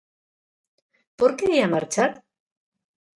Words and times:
Por 1.19 1.31
que 1.37 1.45
ía 1.57 1.73
marchar? 1.75 2.11